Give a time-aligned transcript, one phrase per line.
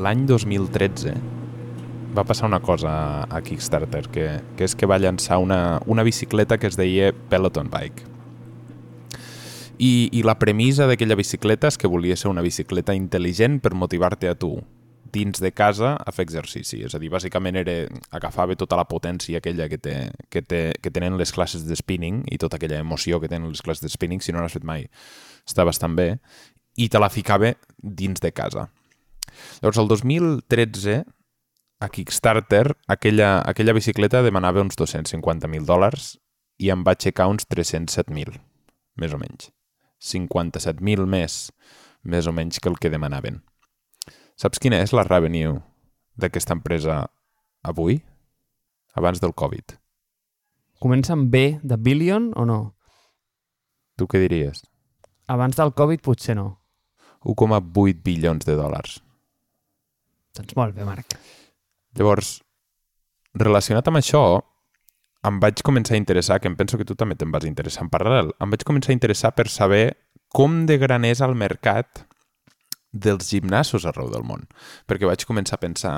[0.00, 1.14] l'any 2013
[2.16, 4.26] va passar una cosa a Kickstarter, que,
[4.56, 8.08] que és que va llançar una, una bicicleta que es deia Peloton Bike.
[9.80, 14.28] I, I la premissa d'aquella bicicleta és que volia ser una bicicleta intel·ligent per motivar-te
[14.28, 14.56] a tu
[15.10, 16.82] dins de casa a fer exercici.
[16.86, 17.76] És a dir, bàsicament era,
[18.14, 19.94] agafava tota la potència aquella que, té,
[20.30, 23.62] que, té, que tenen les classes de spinning i tota aquella emoció que tenen les
[23.62, 24.88] classes de spinning, si no n'has fet mai,
[25.46, 26.10] està bastant bé,
[26.76, 28.68] i te la ficava dins de casa.
[29.60, 31.04] Llavors, el 2013,
[31.80, 36.12] a Kickstarter, aquella, aquella bicicleta demanava uns 250.000 dòlars
[36.60, 38.36] i em va aixecar uns 307.000,
[39.00, 39.48] més o menys.
[40.00, 41.38] 57.000 més,
[42.04, 43.40] més o menys que el que demanaven.
[44.40, 45.58] Saps quina és la revenue
[46.20, 47.02] d'aquesta empresa
[47.64, 48.00] avui?
[48.96, 49.76] Abans del Covid.
[50.80, 52.60] Comença amb B de billion o no?
[54.00, 54.64] Tu què diries?
[55.28, 56.56] Abans del Covid potser no.
[57.24, 58.98] 1,8 bilions de dòlars.
[60.38, 61.16] Doncs molt bé, Marc.
[61.98, 62.38] Llavors,
[63.34, 64.22] relacionat amb això,
[65.26, 67.90] em vaig començar a interessar, que em penso que tu també te'n vas interessar en
[67.92, 69.84] paral·lel, em vaig començar a interessar per saber
[70.32, 72.06] com de gran és el mercat
[72.90, 74.46] dels gimnasos arreu del món.
[74.88, 75.94] Perquè vaig començar a pensar,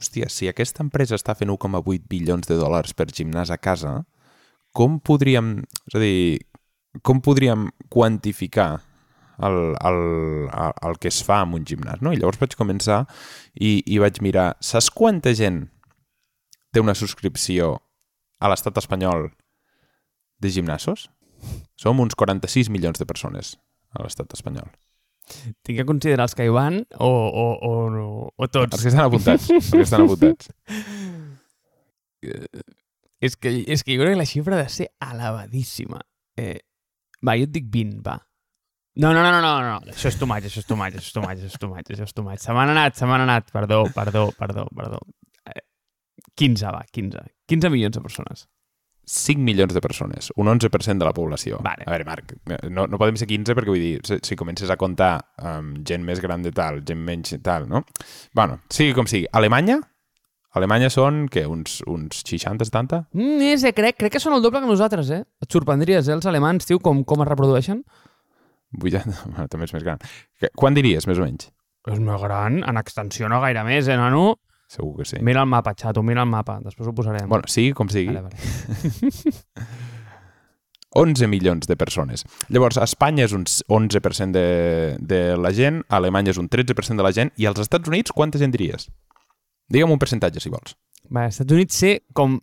[0.00, 4.02] hòstia, si aquesta empresa està fent 1,8 bilions de dòlars per gimnàs a casa,
[4.74, 5.56] com podríem,
[5.88, 6.18] és a dir,
[7.02, 8.82] com podríem quantificar
[9.42, 10.00] el, el,
[10.50, 12.12] el, que es fa en un gimnàs, no?
[12.12, 13.04] I llavors vaig començar
[13.54, 15.64] i, i vaig mirar, saps quanta gent
[16.74, 17.76] té una subscripció
[18.40, 19.30] a l'estat espanyol
[20.42, 21.08] de gimnasos?
[21.78, 23.56] Som uns 46 milions de persones
[23.94, 24.70] a l'estat espanyol.
[25.64, 28.76] Tinc que considerar els que hi van o, o, o, o, o tots?
[28.76, 29.48] Els que estan apuntats.
[29.50, 30.50] els que estan apuntats.
[33.24, 36.02] és, que, és que jo crec que la xifra ha de ser elevadíssima.
[36.36, 36.60] Eh,
[37.24, 38.18] va, jo et dic 20, va.
[38.96, 39.78] No, no, no, no, no, no.
[39.90, 41.70] Això és too much, això és too much, això és too much, això és too
[41.70, 42.42] much, això és too much.
[42.44, 43.48] Se m'han anat, se m'han anat.
[43.54, 45.00] Perdó, perdó, perdó, perdó.
[45.50, 45.64] Eh,
[46.38, 47.24] 15, va, 15.
[47.50, 48.46] 15 milions de persones.
[49.04, 51.58] 5 milions de persones, un 11% de la població.
[51.62, 51.84] Vale.
[51.86, 52.36] A veure, Marc,
[52.70, 56.06] no, no podem ser 15 perquè vull dir, si, si comences a comptar um, gent
[56.06, 57.84] més gran de tal, gent menys tal, no?
[58.32, 59.26] bueno, sigui com sigui.
[59.32, 59.80] Alemanya?
[60.54, 63.02] Alemanya són, què, uns, uns 60, 70?
[63.12, 65.24] Mm, és, eh, crec, crec que són el doble que nosaltres, eh?
[65.42, 67.82] Et sorprendries, eh, els alemans, tio, com, com es reprodueixen?
[68.80, 70.02] 80, bueno, també és més gran.
[70.58, 71.50] Quan diries, més o menys?
[71.90, 74.38] És més gran, en extensió no gaire més, eh, nano?
[74.74, 75.18] Segur que sí.
[75.22, 76.56] Mira el mapa, xato, mira el mapa.
[76.64, 77.28] Després ho posarem.
[77.28, 78.14] Bueno, sigui com sigui.
[78.16, 79.66] Vale, vale.
[80.94, 82.22] 11 milions de persones.
[82.48, 86.96] Llavors, a Espanya és un 11% de, de la gent, a Alemanya és un 13%
[86.96, 88.86] de la gent, i als Estats Units quanta gent diries?
[89.74, 90.76] Digue'm un percentatge, si vols.
[91.10, 92.38] Vale, als Estats Units sé com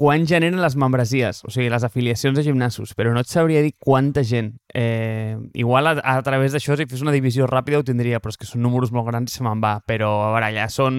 [0.00, 3.74] quan generen les membresies, o sigui, les afiliacions de gimnasos, però no et sabria dir
[3.76, 4.54] quanta gent.
[4.72, 8.40] Eh, igual a, a través d'això, si fes una divisió ràpida ho tindria, però és
[8.40, 9.74] que són números molt grans i se me'n va.
[9.84, 10.96] Però, a veure, allà són,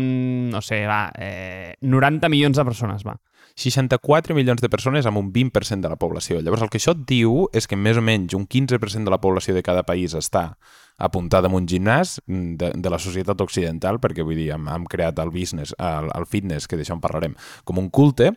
[0.54, 3.18] no sé, va, eh, 90 milions de persones, va.
[3.62, 6.40] 64 milions de persones amb un 20% de la població.
[6.42, 9.22] Llavors, el que això et diu és que més o menys un 15% de la
[9.22, 10.52] població de cada país està
[11.02, 15.20] apuntada en un gimnàs de, de la societat occidental, perquè vull dir, hem, hem creat
[15.24, 17.34] el business, el, el fitness, que d'això en parlarem,
[17.66, 18.32] com un culte,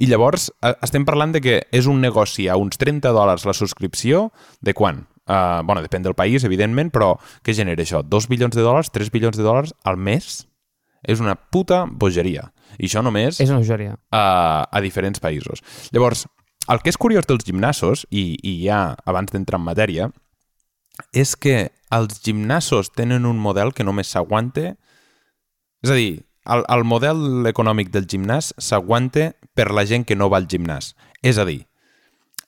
[0.00, 4.30] i llavors estem parlant de que és un negoci a uns 30 dòlars la subscripció,
[4.60, 5.04] de quan?
[5.26, 8.04] Uh, bueno, depèn del país, evidentment, però què genera això?
[8.06, 10.44] 2 bilions de dòlars, 3 bilions de dòlars al mes?
[11.02, 12.52] És una puta bogeria.
[12.78, 13.40] I això només...
[13.40, 13.96] És una.
[14.10, 14.24] A,
[14.66, 15.62] a diferents països.
[15.94, 16.26] Llavors,
[16.72, 20.08] el que és curiós dels gimnasos, i, i ja abans d'entrar en matèria,
[21.12, 24.74] és que els gimnasos tenen un model que només s'aguanta...
[25.84, 30.30] És a dir, el, el model econòmic del gimnàs s'aguanta per la gent que no
[30.32, 30.94] va al gimnàs.
[31.22, 31.60] És a dir,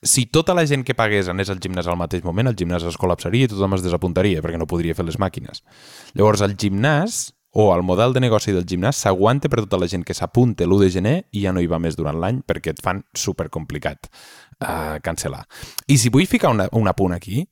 [0.01, 2.97] si tota la gent que pagués anés al gimnàs al mateix moment, el gimnàs es
[2.99, 5.63] col·lapsaria i tothom es desapuntaria perquè no podria fer les màquines.
[6.15, 10.03] Llavors, el gimnàs o el model de negoci del gimnàs s'aguanta per tota la gent
[10.05, 12.83] que s'apunta l'1 de gener i ja no hi va més durant l'any perquè et
[12.83, 15.45] fan supercomplicat uh, cancel·lar.
[15.87, 17.45] I si vull ficar una, un apunt aquí,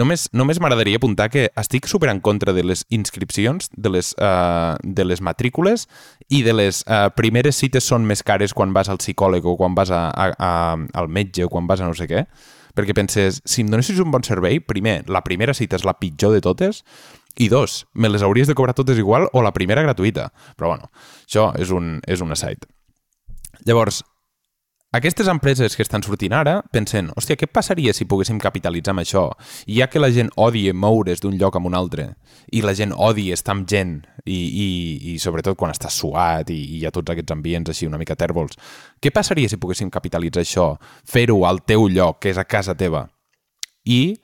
[0.00, 4.78] Només, només m'agradaria apuntar que estic super en contra de les inscripcions, de les, uh,
[4.80, 5.84] de les matrícules
[6.32, 9.76] i de les uh, primeres cites són més cares quan vas al psicòleg o quan
[9.76, 10.52] vas a, a, a,
[10.96, 12.24] al metge o quan vas a no sé què,
[12.72, 16.32] perquè penses, si em donessis un bon servei, primer, la primera cita és la pitjor
[16.32, 16.82] de totes,
[17.36, 20.30] i dos, me les hauries de cobrar totes igual o la primera gratuïta.
[20.56, 20.90] Però bueno,
[21.26, 22.68] això és un, és un aside.
[23.64, 24.02] Llavors,
[24.92, 29.22] aquestes empreses que estan sortint ara pensen, hòstia, què passaria si poguéssim capitalitzar amb això?
[29.64, 32.10] I ja que la gent odia moure's d'un lloc a un altre,
[32.52, 33.94] i la gent odia estar amb gent,
[34.26, 34.66] i, i,
[35.14, 38.18] i sobretot quan estàs suat i, i hi ha tots aquests ambients així una mica
[38.20, 38.60] tèrbols,
[39.00, 40.68] què passaria si poguéssim capitalitzar això,
[41.08, 43.06] fer-ho al teu lloc, que és a casa teva?
[43.88, 44.18] I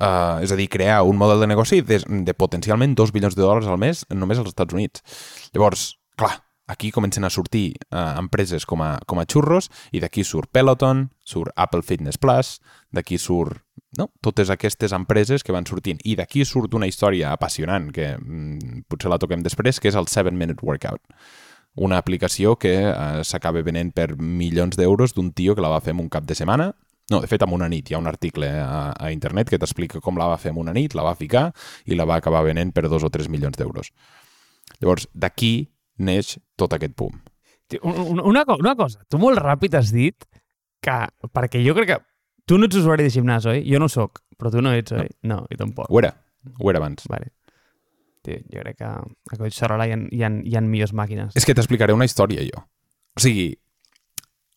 [0.00, 3.42] Uh, és a dir, crear un model de negoci de, de potencialment 2 bilions de
[3.44, 5.02] dòlars al mes només als Estats Units.
[5.52, 5.82] Llavors,
[6.16, 6.38] clar,
[6.72, 11.10] aquí comencen a sortir uh, empreses com a, com a xurros i d'aquí surt Peloton,
[11.20, 12.56] surt Apple Fitness Plus,
[12.96, 13.60] d'aquí surt
[13.98, 14.08] no?
[14.24, 16.00] totes aquestes empreses que van sortint.
[16.08, 20.08] I d'aquí surt una història apassionant que mm, potser la toquem després, que és el
[20.08, 21.04] 7 Minute Workout
[21.80, 25.94] una aplicació que uh, s'acaba venent per milions d'euros d'un tio que la va fer
[25.94, 26.72] en un cap de setmana
[27.10, 27.90] no, de fet, en una nit.
[27.90, 30.74] Hi ha un article a, a internet que t'explica com la va fer en una
[30.76, 31.48] nit, la va ficar
[31.86, 33.90] i la va acabar venent per dos o tres milions d'euros.
[34.78, 37.18] Llavors, d'aquí neix tot aquest pum.
[37.82, 40.26] Una, una, una cosa, tu molt ràpid has dit
[40.82, 40.96] que,
[41.30, 41.98] perquè jo crec que
[42.48, 43.62] tu no ets usuari de gimnàs, oi?
[43.68, 45.10] Jo no sóc, però tu no ets, oi?
[45.30, 45.90] No, jo tampoc.
[45.90, 46.10] Ho era,
[46.58, 47.06] ho era abans.
[47.10, 47.30] Vale.
[48.26, 51.34] Tio, jo crec que a Collserola hi ha, hi, ha, hi ha millors màquines.
[51.38, 52.64] És que t'explicaré una història, jo.
[53.16, 53.52] O sigui,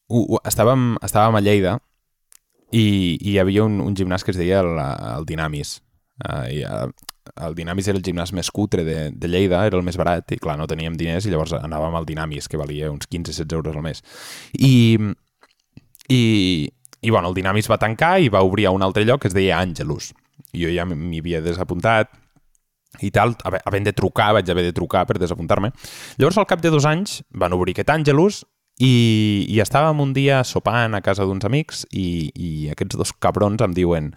[0.09, 1.77] ho, ho, estàvem, estàvem a Lleida
[2.73, 2.85] i,
[3.21, 4.77] i hi havia un, un gimnàs que es deia el,
[5.13, 5.77] el Dinamis.
[6.23, 6.89] Uh, i, uh,
[7.47, 10.39] el Dinamis era el gimnàs més cutre de, de Lleida, era el més barat, i
[10.41, 13.85] clar, no teníem diners, i llavors anàvem al Dinamis, que valia uns 15-16 euros al
[13.85, 14.03] mes.
[14.57, 14.97] I,
[16.09, 16.23] i,
[17.01, 19.37] i bueno, el Dinamis va tancar i va obrir a un altre lloc que es
[19.37, 20.11] deia Angelus.
[20.53, 22.11] I jo ja m'hi havia desapuntat,
[23.01, 23.33] i tal,
[23.65, 25.71] havent de trucar, vaig haver de trucar per desapuntar-me.
[26.19, 28.43] Llavors, al cap de dos anys, van obrir aquest Angelus
[28.81, 33.61] i, i estàvem un dia sopant a casa d'uns amics i, i aquests dos cabrons
[33.61, 34.09] em diuen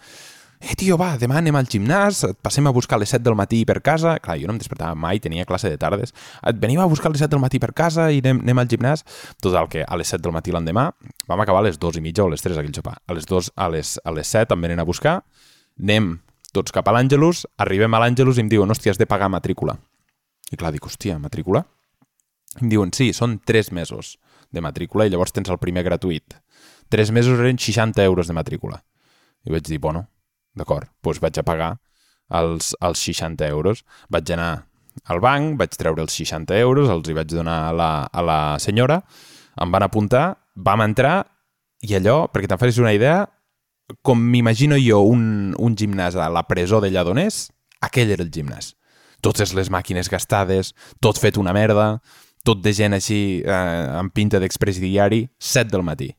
[0.61, 3.37] eh, tio, va, demà anem al gimnàs, et passem a buscar a les 7 del
[3.37, 4.17] matí per casa.
[4.25, 6.14] Clar, jo no em despertava mai, tenia classe de tardes.
[6.41, 8.70] Et venim a buscar a les 7 del matí per casa i anem, anem al
[8.73, 9.05] gimnàs.
[9.44, 10.88] Total, que a les 7 del matí l'endemà
[11.29, 12.97] vam acabar a les 2 i mitja o a les 3 aquell sopar.
[13.05, 15.19] A les 2, a les, a les 7 em venen a buscar,
[15.76, 16.14] anem
[16.56, 19.76] tots cap a l'Àngelus, arribem a l'Àngelus i em diuen, hòstia, has de pagar matrícula.
[20.49, 21.67] I clar, dic, hòstia, matrícula?
[22.56, 24.17] I em diuen, sí, són 3 mesos
[24.56, 26.38] de matrícula i llavors tens el primer gratuït.
[26.88, 28.81] Tres mesos eren 60 euros de matrícula.
[29.47, 30.06] I vaig dir, bueno,
[30.56, 31.75] d'acord, doncs vaig a pagar
[32.31, 33.85] els, els 60 euros.
[34.11, 34.67] Vaig anar
[35.05, 38.41] al banc, vaig treure els 60 euros, els hi vaig donar a la, a la
[38.62, 39.00] senyora,
[39.61, 40.26] em van apuntar,
[40.56, 41.19] vam entrar
[41.85, 43.26] i allò, perquè te'n facis una idea,
[44.03, 47.47] com m'imagino jo un, un gimnàs a la presó de Lladoners,
[47.85, 48.73] aquell era el gimnàs.
[49.25, 52.00] Totes les màquines gastades, tot fet una merda,
[52.46, 56.12] tot de gent així eh, amb pinta d'expresidiari, 7 del matí.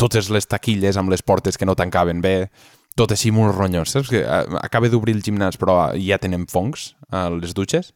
[0.00, 2.50] Totes les taquilles amb les portes que no tancaven bé,
[2.98, 4.10] tot així molt ronyós, saps?
[4.10, 7.92] Que eh, acaba d'obrir el gimnàs però ja tenen fongs a les dutxes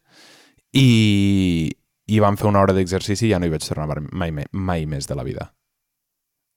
[0.75, 1.69] i,
[2.07, 4.87] i vam fer una hora d'exercici i ja no hi vaig tornar mai, mai, mai
[4.89, 5.51] més de la vida.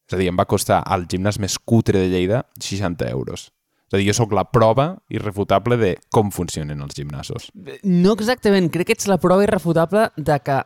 [0.09, 3.51] És a dir, em va costar al gimnàs més cutre de Lleida 60 euros.
[3.89, 7.51] És a dir, jo sóc la prova irrefutable de com funcionen els gimnasos.
[7.85, 10.63] No exactament, crec que ets la prova irrefutable de que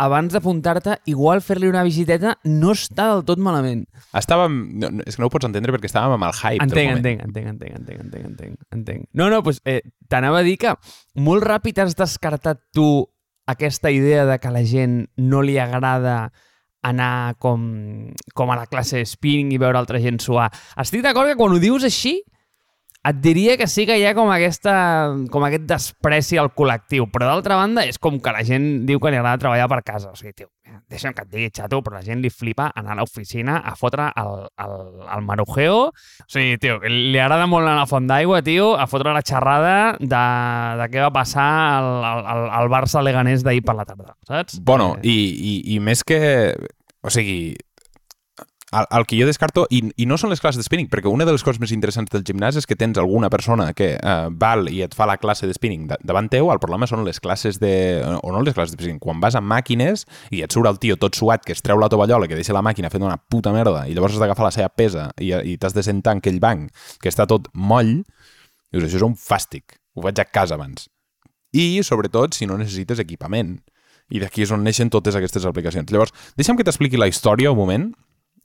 [0.00, 3.84] abans d'apuntar-te, igual fer-li una visiteta no està del tot malament.
[4.16, 4.56] Estàvem...
[4.80, 6.94] No, és que no ho pots entendre perquè estàvem amb el hype entenc.
[6.96, 9.08] Entenc, entenc, entenc, entenc, entenc, entenc, entenc.
[9.12, 10.72] No, no, doncs eh, t'anava a dir que
[11.20, 12.86] molt ràpid has descartat tu
[13.50, 16.30] aquesta idea de que la gent no li agrada
[16.86, 17.60] anar com,
[18.32, 20.48] com a la classe de spinning i veure altra gent suar.
[20.80, 22.22] Estic d'acord que quan ho dius així
[23.00, 24.72] et diria que sí que hi ha com, aquesta,
[25.32, 29.12] com aquest despreci al col·lectiu, però d'altra banda és com que la gent diu que
[29.12, 30.10] li agrada treballar per casa.
[30.12, 30.50] O sigui, tio,
[30.92, 34.10] deixa'm que et digui, xato, però la gent li flipa anar a l'oficina a fotre
[34.20, 34.74] el, el,
[35.16, 35.78] el marujeo.
[35.88, 39.24] O sigui, tio, li agrada molt anar a la font d'aigua, tio, a fotre la
[39.24, 40.24] xerrada de,
[40.82, 44.60] de què va passar al, al, al Barça Leganés d'ahir per la tarda, saps?
[44.60, 45.08] Bueno, eh...
[45.08, 45.16] i,
[45.54, 46.20] i, i més que...
[47.00, 47.54] O sigui,
[48.72, 51.26] el, el que jo descarto, i, i no són les classes de spinning, perquè una
[51.26, 54.70] de les coses més interessants del gimnàs és que tens alguna persona que uh, val
[54.70, 57.72] i et fa la classe de spinning davant teu, el problema són les classes de...
[58.22, 60.98] o no les classes de spinning, quan vas amb màquines i et surt el tio
[61.00, 63.86] tot suat que es treu la tovallola, que deixa la màquina fent una puta merda
[63.90, 66.70] i llavors has d'agafar la seva pesa i, i t'has de sentar en aquell banc
[67.02, 68.00] que està tot moll,
[68.70, 70.86] dius, això és un fàstic, ho faig a casa abans.
[71.50, 73.56] I, sobretot, si no necessites equipament.
[74.10, 75.90] I d'aquí és on neixen totes aquestes aplicacions.
[75.90, 77.88] Llavors, deixa'm que t'expliqui la història un moment,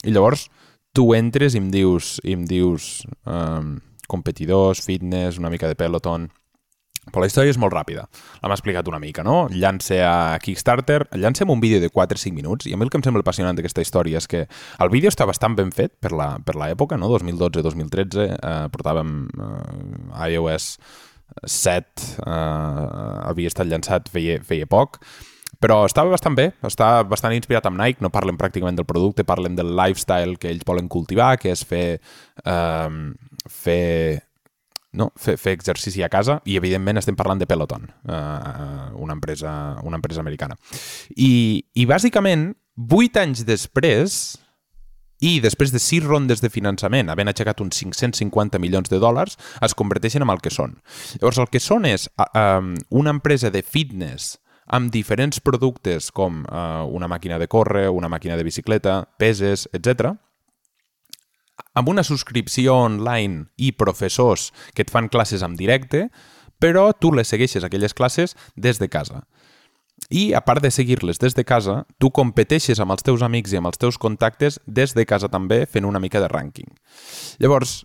[0.04, 0.50] i llavors
[0.96, 3.76] tu entres i em dius, i em dius um,
[4.08, 6.30] competidors, fitness, una mica de peloton...
[7.06, 8.08] Però la història és molt ràpida.
[8.42, 9.44] L'hem explicat una mica, no?
[9.54, 13.04] Llance a Kickstarter, llancem un vídeo de 4-5 minuts, i a mi el que em
[13.06, 14.42] sembla apassionant d'aquesta història és que
[14.82, 17.12] el vídeo està bastant ben fet per l'època, no?
[17.14, 20.72] 2012-2013, eh, portàvem eh, iOS
[21.46, 22.82] 7, eh,
[23.30, 24.98] havia estat llançat feia, feia poc,
[25.62, 29.58] però estava bastant bé, està bastant inspirat amb Nike, no parlen pràcticament del producte, parlen
[29.58, 32.00] del lifestyle que ells volen cultivar, que és fer,
[32.44, 33.14] um,
[33.52, 34.22] fer,
[34.94, 35.12] no?
[35.20, 39.52] fer, fer exercici a casa, i evidentment estem parlant de Peloton, uh, una, empresa,
[39.84, 40.58] una empresa americana.
[41.16, 44.36] I, I bàsicament, vuit anys després,
[45.24, 49.78] i després de sis rondes de finançament, havent aixecat uns 550 milions de dòlars, es
[49.78, 50.76] converteixen en el que són.
[51.22, 52.60] Llavors, el que són és uh,
[52.92, 54.36] una empresa de fitness
[54.66, 60.16] amb diferents productes com uh, una màquina de córrer, una màquina de bicicleta, peses, etc
[61.76, 66.08] amb una subscripció online i professors que et fan classes en directe,
[66.60, 69.26] però tu les segueixes, aquelles classes, des de casa.
[70.10, 73.60] I, a part de seguir-les des de casa, tu competeixes amb els teus amics i
[73.60, 76.72] amb els teus contactes des de casa també, fent una mica de rànquing.
[77.40, 77.84] Llavors,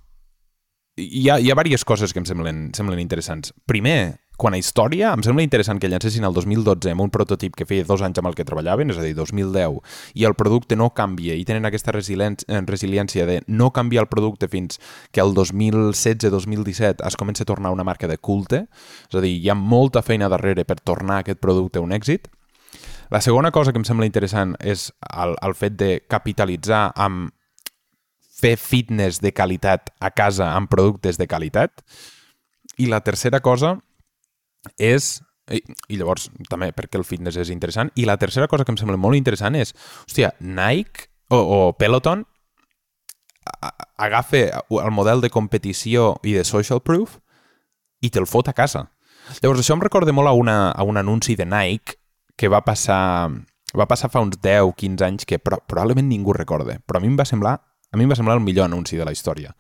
[0.98, 3.54] hi ha, hi ha diverses coses que em semblen, semblen interessants.
[3.66, 7.66] Primer, quan a història, em sembla interessant que llancessin el 2012 amb un prototip que
[7.68, 9.76] feia dos anys amb el que treballaven, és a dir, 2010,
[10.16, 14.48] i el producte no canvia i tenen aquesta eh, resiliència de no canviar el producte
[14.48, 14.80] fins
[15.12, 18.64] que el 2016-2017 es comença a tornar una marca de culte,
[19.10, 22.30] és a dir, hi ha molta feina darrere per tornar aquest producte un èxit.
[23.10, 27.34] La segona cosa que em sembla interessant és el, el fet de capitalitzar amb
[28.40, 31.84] fer fitness de qualitat a casa amb productes de qualitat.
[32.80, 33.76] I la tercera cosa
[34.78, 37.90] és i, i llavors també perquè el fitness és interessant.
[37.98, 39.74] I la tercera cosa que em sembla molt interessant és
[40.06, 42.24] hòstia, Nike o, o Peloton
[43.98, 47.18] agafa el model de competició i de social proof
[48.00, 48.86] i te'l fot a casa.
[49.42, 51.98] Llavors això em recorda molt a, una, a un anunci de Nike
[52.36, 53.30] que va passar
[53.76, 57.18] va passar fa uns 10-15 anys que pro, probablement ningú recorda però a mi em
[57.18, 59.54] va semblar a mi em va semblar el millor anunci de la història.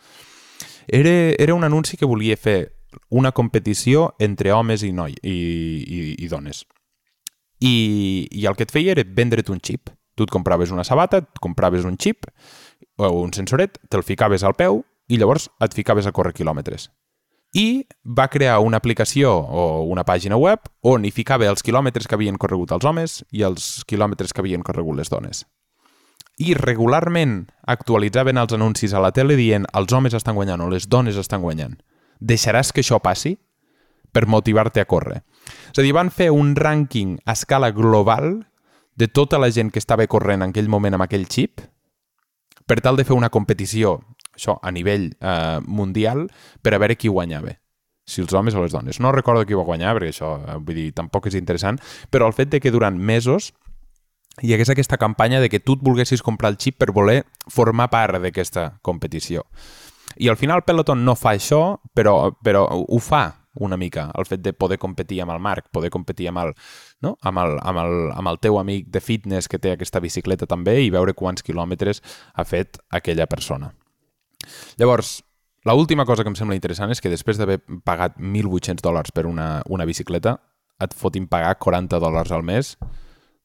[0.86, 5.34] Era, era un anunci que volia fer una competició entre homes i, noi, i,
[5.82, 6.64] i, i dones.
[7.60, 9.92] I, I el que et feia era vendre't un xip.
[10.16, 12.26] Tu et compraves una sabata, et compraves un xip
[12.96, 16.88] o un sensoret, te'l ficaves al peu i llavors et ficaves a córrer quilòmetres.
[17.52, 22.14] I va crear una aplicació o una pàgina web on hi ficava els quilòmetres que
[22.14, 25.44] havien corregut els homes i els quilòmetres que havien corregut les dones.
[26.38, 30.86] I regularment actualitzaven els anuncis a la tele dient els homes estan guanyant o les
[30.88, 31.76] dones estan guanyant
[32.20, 33.38] deixaràs que això passi
[34.12, 35.22] per motivar-te a córrer.
[35.72, 38.44] És a dir, van fer un rànquing a escala global
[38.96, 41.62] de tota la gent que estava corrent en aquell moment amb aquell xip
[42.66, 43.96] per tal de fer una competició,
[44.34, 46.28] això, a nivell eh, mundial,
[46.62, 47.56] per a veure qui guanyava
[48.10, 48.98] si els homes o les dones.
[48.98, 51.78] No recordo qui va guanyar, perquè això, eh, vull dir, tampoc és interessant,
[52.10, 53.52] però el fet de que durant mesos
[54.42, 57.90] hi hagués aquesta campanya de que tu et volguessis comprar el xip per voler formar
[57.90, 59.44] part d'aquesta competició.
[60.16, 63.24] I al final Peloton no fa això, però, però ho fa
[63.60, 66.52] una mica, el fet de poder competir amb el Marc, poder competir amb el,
[67.02, 67.16] no?
[67.20, 70.78] amb, el, amb, el, amb el teu amic de fitness que té aquesta bicicleta també
[70.84, 72.02] i veure quants quilòmetres
[72.34, 73.72] ha fet aquella persona.
[74.78, 75.20] Llavors,
[75.64, 79.26] la última cosa que em sembla interessant és que després d'haver pagat 1.800 dòlars per
[79.28, 80.38] una, una bicicleta,
[80.80, 82.76] et fotin pagar 40 dòlars al mes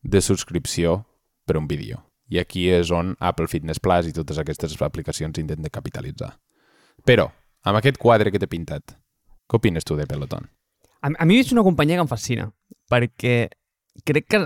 [0.01, 1.01] de subscripció
[1.45, 2.05] per un vídeo.
[2.31, 6.37] I aquí és on Apple Fitness Plus i totes aquestes aplicacions intenten capitalitzar.
[7.03, 7.27] Però,
[7.65, 8.95] amb aquest quadre que t'he pintat,
[9.45, 10.47] què opines tu de Peloton?
[11.01, 12.47] A, a mi és una companyia que em fascina,
[12.89, 13.35] perquè
[14.05, 14.41] crec que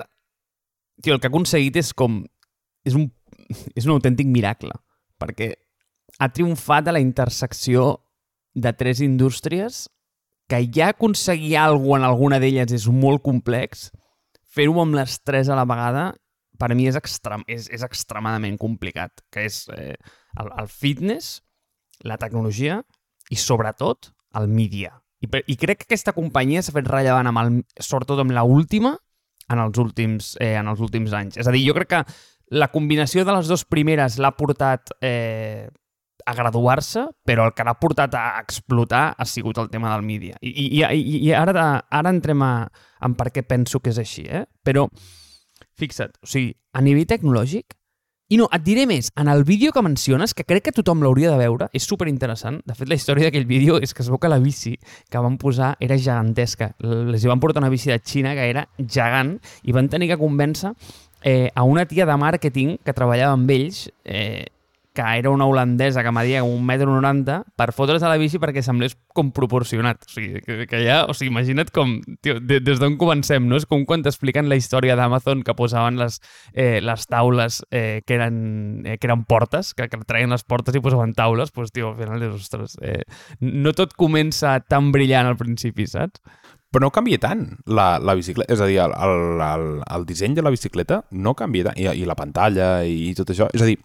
[1.02, 2.24] tio, el que ha aconseguit és com...
[2.88, 3.10] És un,
[3.76, 4.74] és un autèntic miracle,
[5.20, 5.52] perquè
[6.20, 8.00] ha triomfat a la intersecció
[8.56, 9.88] de tres indústries
[10.50, 13.90] que ja aconseguir alguna en alguna d'elles és molt complex,
[14.50, 16.10] fer-ho amb les tres a la vegada
[16.60, 19.96] per mi és, extrem, és, és extremadament complicat, que és eh,
[20.42, 21.40] el, el fitness,
[22.08, 22.80] la tecnologia
[23.30, 24.94] i, sobretot, el mídia.
[25.20, 27.54] I, I crec que aquesta companyia s'ha fet rellevant amb el,
[27.84, 28.96] sobretot amb la última
[29.50, 31.40] en els últims, eh, en els últims anys.
[31.42, 32.04] És a dir, jo crec que
[32.56, 35.70] la combinació de les dues primeres l'ha portat eh,
[36.26, 40.38] a graduar-se, però el que l'ha portat a explotar ha sigut el tema del mídia.
[40.42, 42.54] I, i, i, i ara, ara entrem a,
[43.06, 44.46] en per què penso que és així, eh?
[44.66, 44.86] Però,
[45.80, 47.79] fixa't, o sigui, a nivell tecnològic,
[48.30, 51.32] i no, et diré més, en el vídeo que menciones, que crec que tothom l'hauria
[51.32, 52.60] de veure, és super interessant.
[52.70, 54.76] De fet, la història d'aquell vídeo és que es veu que la bici
[55.10, 56.76] que van posar era gegantesca.
[56.80, 60.20] Les hi van portar una bici de Xina que era gegant i van tenir que
[60.22, 60.76] convèncer
[61.24, 64.46] eh, a una tia de màrqueting que treballava amb ells eh,
[65.00, 68.60] que era una holandesa que media un metro 90 per fotre's a la bici perquè
[68.66, 70.04] semblés com proporcionat.
[70.04, 73.56] O sigui, que, que ja, o sigui, imagina't com, tio, de, des d'on comencem, no?
[73.56, 76.20] És com quan t'expliquen la història d'Amazon que posaven les,
[76.52, 78.42] eh, les taules eh, que, eren,
[78.84, 81.98] eh, que eren portes, que, que traien les portes i posaven taules, doncs, tio, al
[82.02, 83.06] final, ostres, eh,
[83.40, 86.20] no tot comença tan brillant al principi, saps?
[86.70, 89.66] Però no canvia tant la, la bicicleta, és a dir, el, el, el,
[89.96, 93.48] el disseny de la bicicleta no canvia tant, i, i la pantalla i tot això,
[93.56, 93.80] és a dir,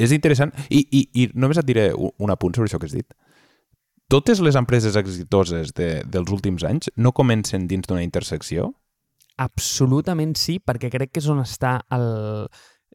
[0.00, 0.54] és interessant.
[0.68, 3.08] I, i, I només et diré un apunt sobre això que has dit.
[4.10, 8.72] Totes les empreses exitoses de, dels últims anys no comencen dins d'una intersecció?
[9.40, 12.08] Absolutament sí, perquè crec que és on està el,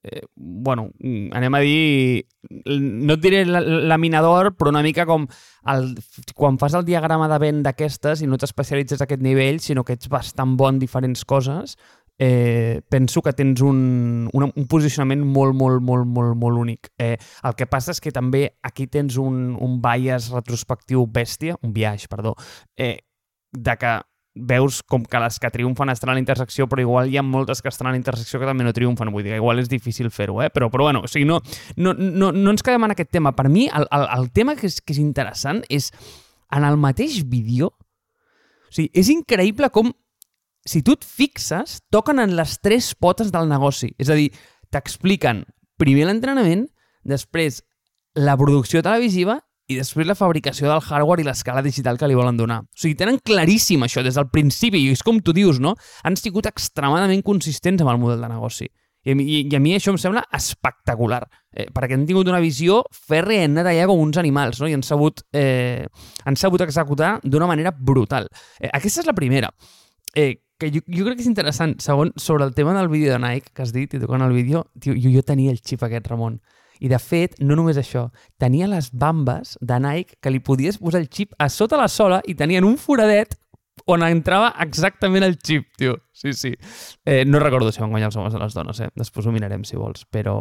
[0.04, 0.90] eh, bueno,
[1.34, 2.26] anem a dir,
[2.68, 5.26] no et diré laminador, però una mica com
[5.72, 5.94] el,
[6.36, 9.96] quan fas el diagrama de vent d'aquestes i no t'especialitzes a aquest nivell, sinó que
[9.98, 11.78] ets bastant bon en diferents coses,
[12.18, 16.92] eh, penso que tens un, un, un posicionament molt, molt, molt, molt, molt únic.
[16.98, 21.74] Eh, el que passa és que també aquí tens un, un bias retrospectiu bèstia, un
[21.76, 22.36] biaix, perdó,
[22.78, 23.00] eh,
[23.52, 23.96] de que
[24.36, 27.62] veus com que les que triomfen estan a la intersecció, però igual hi ha moltes
[27.64, 30.12] que estan a la intersecció que també no triomfen, vull dir que igual és difícil
[30.12, 30.50] fer-ho, eh?
[30.52, 31.40] però, però bueno, o sigui, no,
[31.78, 33.32] no, no, no ens quedem en aquest tema.
[33.36, 35.88] Per mi, el, el, el tema que és, que és interessant és,
[36.52, 39.94] en el mateix vídeo, o sigui, és increïble com
[40.66, 43.92] si tu et fixes, toquen en les tres potes del negoci.
[44.02, 44.32] És a dir,
[44.74, 45.44] t'expliquen
[45.80, 46.66] primer l'entrenament,
[47.06, 47.62] després
[48.16, 49.38] la producció televisiva
[49.70, 52.62] i després la fabricació del hardware i l'escala digital que li volen donar.
[52.66, 55.74] O sigui, tenen claríssim això des del principi, i és com tu dius, no?
[56.06, 58.70] Han sigut extremadament consistents amb el model de negoci.
[59.06, 61.22] I mi, i a mi això em sembla espectacular,
[61.54, 64.70] eh, perquè han tingut una visió fèrrea i han allà com uns animals, no?
[64.70, 65.86] i han sabut, eh,
[66.26, 68.26] han sabut executar d'una manera brutal.
[68.60, 69.52] Eh, aquesta és la primera.
[70.16, 71.78] Eh, que jo, jo crec que és interessant.
[71.84, 74.66] Segon, sobre el tema del vídeo de Nike, que has dit, i tocant el vídeo,
[74.80, 76.40] tio, jo, jo tenia el xip aquest, Ramon.
[76.84, 78.10] I de fet, no només això,
[78.42, 82.20] tenia les bambes de Nike que li podies posar el xip a sota la sola
[82.28, 83.38] i tenien un foradet
[83.92, 85.98] on entrava exactament el xip, tio.
[86.12, 86.54] Sí, sí.
[87.06, 88.90] Eh, no recordo si van guanyar els homes o les dones, eh?
[88.96, 90.38] Després ho mirarem, si vols, però,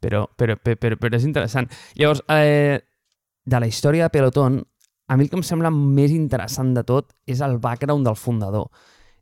[0.00, 1.68] però, però, però, però, però és interessant.
[1.98, 2.80] Llavors, eh,
[3.44, 4.60] de la història de Peloton,
[5.08, 8.70] a mi el que em sembla més interessant de tot és el background del fundador.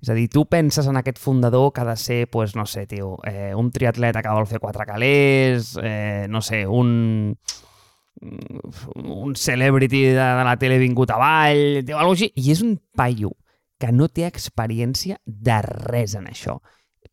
[0.05, 2.85] És a dir, tu penses en aquest fundador que ha de ser, pues, no sé,
[2.87, 7.39] tio, eh, un triatleta que vol fer quatre calés, eh, no sé, un
[8.25, 12.31] un celebrity de, de la tele vingut avall, tio, així.
[12.37, 13.33] I és un paio
[13.81, 16.61] que no té experiència de res en això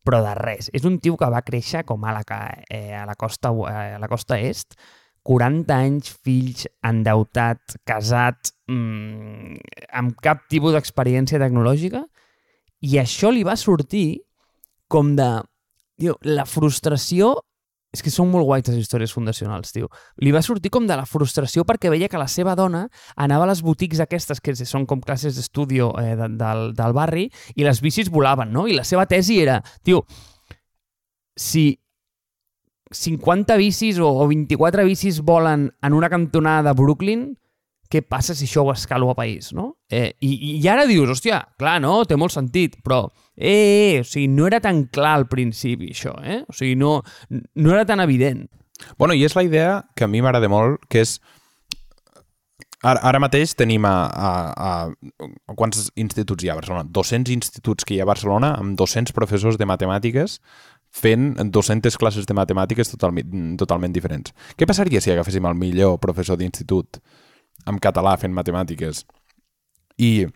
[0.02, 0.68] però de res.
[0.74, 2.22] És un tio que va créixer com a la,
[2.68, 4.74] eh, a la, costa, eh, a la costa est,
[5.22, 9.60] 40 anys, fills, endeutat, casat, mmm,
[9.94, 12.02] amb cap tipus d'experiència tecnològica,
[12.82, 14.22] i això li va sortir
[14.90, 15.30] com de...
[16.00, 17.38] Tio, la frustració...
[17.92, 19.90] És que són molt guais les històries fundacionals, tio.
[20.24, 22.86] Li va sortir com de la frustració perquè veia que la seva dona
[23.20, 27.26] anava a les botics aquestes, que són com classes d'estudio eh, de, del, del barri,
[27.52, 28.64] i les bicis volaven, no?
[28.64, 30.06] I la seva tesi era, tio,
[31.36, 31.66] si
[32.96, 37.28] 50 bicis o, o 24 bicis volen en una cantonada de Brooklyn,
[37.92, 39.74] què passa si això ho escalo a país, no?
[39.92, 41.98] Eh, i, I ara dius, hòstia, clar, no?
[42.08, 43.04] Té molt sentit, però,
[43.36, 46.40] eh, eh, o sigui, no era tan clar al principi, això, eh?
[46.48, 48.46] O sigui, no, no era tan evident.
[48.98, 51.18] Bueno, i és la idea que a mi m'agrada molt, que és...
[52.82, 54.70] Ara, ara mateix tenim a, a, a,
[55.22, 55.54] a...
[55.54, 56.88] Quants instituts hi ha a Barcelona?
[56.90, 60.40] 200 instituts que hi ha a Barcelona amb 200 professors de matemàtiques
[60.92, 64.34] fent 200 classes de matemàtiques totalment, totalment diferents.
[64.58, 66.98] Què passaria si agaféssim el millor professor d'institut
[67.66, 69.04] en català fent matemàtiques
[69.98, 70.26] i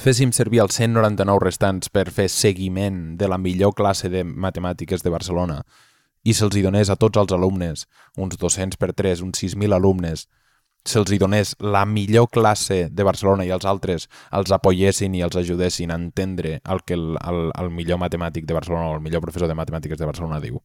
[0.00, 5.12] féssim servir els 199 restants per fer seguiment de la millor classe de matemàtiques de
[5.14, 5.62] Barcelona
[6.24, 7.84] i se'ls hi donés a tots els alumnes,
[8.16, 10.24] uns 200 per 3, uns 6.000 alumnes,
[10.84, 15.36] se'ls hi donés la millor classe de Barcelona i els altres els apoyessin i els
[15.36, 19.24] ajudessin a entendre el que el, el, el millor matemàtic de Barcelona o el millor
[19.24, 20.60] professor de matemàtiques de Barcelona diu.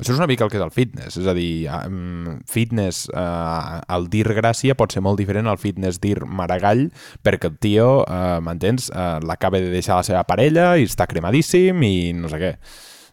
[0.00, 3.80] Això és una mica el que és el fitness, és a dir, um, fitness, uh,
[3.92, 6.86] el dir gràcia pot ser molt diferent al fitness dir maragall,
[7.26, 11.84] perquè el tio, uh, m'entens, uh, l'acaba de deixar la seva parella i està cremadíssim
[11.84, 12.54] i no sé què,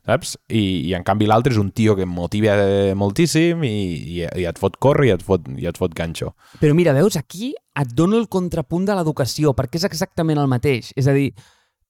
[0.08, 0.38] saps?
[0.48, 2.56] I, i en canvi l'altre és un tio que motiva
[2.96, 3.76] moltíssim i,
[4.16, 6.32] i, i et fot córrer i et fot, i et fot ganxo.
[6.62, 10.94] Però mira, veus, aquí et dono el contrapunt de l'educació, perquè és exactament el mateix.
[10.96, 11.34] És a dir,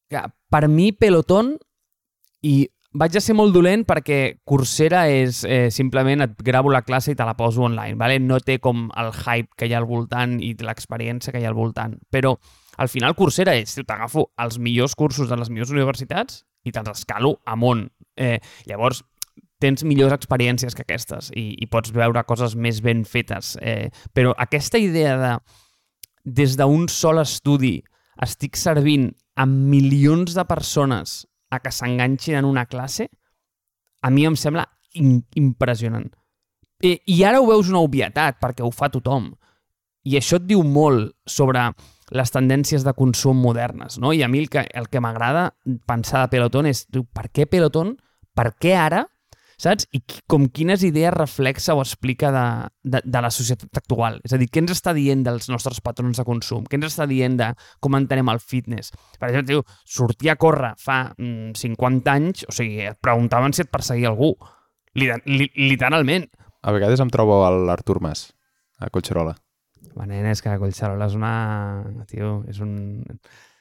[0.09, 1.53] que per mi Peloton
[2.47, 2.63] i
[2.97, 7.17] vaig a ser molt dolent perquè Coursera és eh, simplement et gravo la classe i
[7.17, 8.17] te la poso online, ¿vale?
[8.19, 11.51] no té com el hype que hi ha al voltant i l'experiència que hi ha
[11.51, 12.35] al voltant, però
[12.77, 17.37] al final Coursera és, t'agafo els millors cursos de les millors universitats i te'ls escalo
[17.45, 17.87] amunt.
[18.17, 18.37] Eh,
[18.69, 19.03] llavors,
[19.61, 23.55] tens millors experiències que aquestes i, i pots veure coses més ben fetes.
[23.61, 25.33] Eh, però aquesta idea de
[26.27, 27.79] des d'un sol estudi
[28.21, 33.09] estic servint a milions de persones a que s'enganxin en una classe,
[34.01, 34.67] a mi em sembla
[35.35, 36.09] impressionant.
[36.83, 39.31] I, I ara ho veus una obvietat, perquè ho fa tothom.
[40.07, 41.71] I això et diu molt sobre
[42.15, 44.13] les tendències de consum modernes, no?
[44.13, 45.49] I a mi el que, que m'agrada
[45.89, 47.97] pensar de Peloton és, per què Peloton?
[48.37, 49.03] Per què ara?
[49.61, 49.87] Saps?
[49.95, 52.45] I com quines idees reflexa o explica de,
[52.83, 54.19] de, de la societat actual.
[54.25, 56.67] És a dir, què ens està dient dels nostres patrons de consum?
[56.69, 57.49] Què ens està dient de
[57.83, 58.93] com entenem el fitness?
[59.17, 59.65] Per exemple, diu,
[59.97, 64.35] sortir a córrer fa mm, 50 anys, o sigui, et preguntaven si et perseguia algú.
[64.97, 66.29] Li, li, literalment.
[66.61, 68.29] A vegades em trobo a l'Artur Mas,
[68.81, 69.35] a Collserola.
[69.97, 71.35] Va, nen, és que Collserola és una...
[72.09, 72.73] Tio, és un...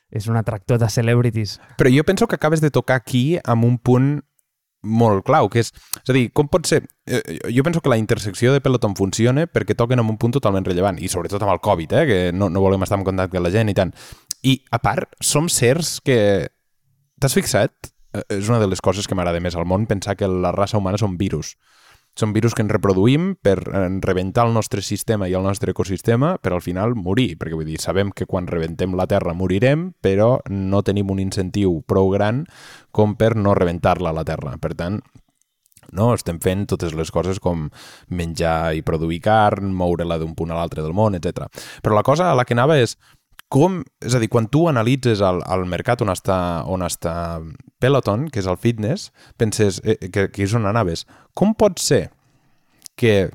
[0.06, 1.56] És un atractor de celebrities.
[1.80, 4.20] Però jo penso que acabes de tocar aquí amb un punt
[4.86, 5.72] molt clau, que és...
[6.00, 6.82] És a dir, com pot ser...
[7.06, 7.20] Eh,
[7.54, 11.00] jo penso que la intersecció de Peloton funciona perquè toquen en un punt totalment rellevant,
[11.02, 13.52] i sobretot amb el Covid, eh, que no, no volem estar en contacte amb la
[13.54, 13.92] gent i tant.
[14.46, 16.18] I, a part, som certs que...
[17.20, 17.90] T'has fixat?
[18.14, 20.78] Eh, És una de les coses que m'agrada més al món, pensar que la raça
[20.78, 21.56] humana són virus.
[22.16, 26.36] Són virus que ens reproduïm per eh, rebentar el nostre sistema i el nostre ecosistema
[26.40, 30.38] per al final morir, perquè vull dir, sabem que quan rebentem la Terra morirem, però
[30.48, 32.46] no tenim un incentiu prou gran
[32.90, 34.56] com per no rebentar-la la Terra.
[34.56, 35.02] Per tant,
[35.92, 36.08] no?
[36.14, 37.68] estem fent totes les coses com
[38.08, 41.46] menjar i produir carn, moure-la d'un punt a l'altre del món, etc.
[41.82, 42.96] Però la cosa a la que anava és
[43.52, 47.14] com, és a dir, quan tu analitzes el, el mercat on està, on està
[47.82, 51.04] Peloton, que és el fitness, penses eh, que, que és on anaves.
[51.36, 52.08] Com pot ser
[52.98, 53.28] que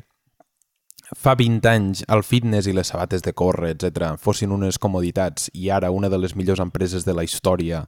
[1.17, 5.69] fa 20 anys el fitness i les sabates de córrer, etc fossin unes comoditats i
[5.69, 7.85] ara una de les millors empreses de la història,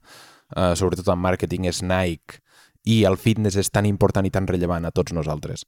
[0.55, 2.39] eh, sobretot en màrqueting, és Nike,
[2.83, 5.65] i el fitness és tan important i tan rellevant a tots nosaltres.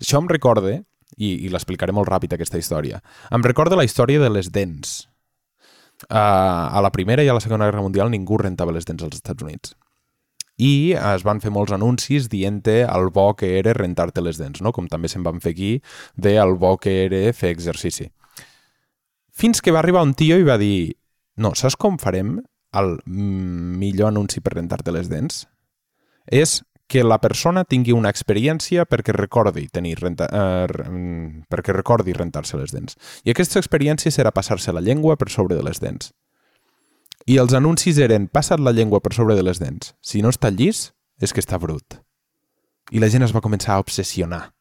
[0.00, 0.80] Això em recorda,
[1.16, 5.04] i, i l'explicaré molt ràpid aquesta història, em recorda la història de les dents.
[6.08, 9.42] A la Primera i a la Segona Guerra Mundial ningú rentava les dents als Estats
[9.42, 9.74] Units.
[10.56, 14.72] I es van fer molts anuncis dient-te el bo que era rentar-te les dents, no?
[14.72, 15.72] com també se'n van fer aquí
[16.16, 18.08] de el bo que era fer exercici.
[19.36, 20.96] Fins que va arribar un tio i va dir
[21.36, 22.38] no, saps com farem
[22.76, 25.44] el millor anunci per rentar-te les dents?
[26.26, 30.66] És que la persona tingui una experiència perquè recordi tenir renta, eh,
[31.50, 32.96] perquè recordi rentar-se les dents.
[33.24, 36.12] I aquesta experiència serà passar-se la llengua per sobre de les dents.
[37.26, 39.94] I els anuncis eren passa't la llengua per sobre de les dents.
[40.00, 41.98] Si no està llis, és que està brut.
[42.94, 44.52] I la gent es va començar a obsessionar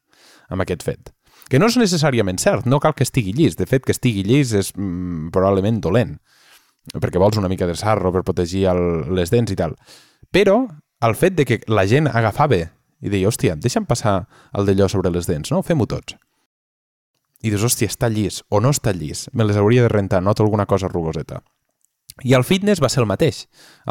[0.50, 1.12] amb aquest fet.
[1.46, 3.58] Que no és necessàriament cert, no cal que estigui llis.
[3.60, 6.16] De fet, que estigui llis és mm, probablement dolent,
[6.96, 8.82] perquè vols una mica de sarro per protegir el,
[9.14, 9.78] les dents i tal.
[10.34, 10.64] Però
[11.08, 12.62] el fet de que la gent agafava
[13.02, 14.16] i deia, hòstia, deixa'm passar
[14.56, 15.62] el d'allò sobre les dents, no?
[15.66, 16.16] Fem-ho tots.
[17.46, 20.44] I dius, hòstia, està llis o no està llis, me les hauria de rentar, noto
[20.44, 21.44] alguna cosa rugoseta.
[22.24, 23.42] I el fitness va ser el mateix.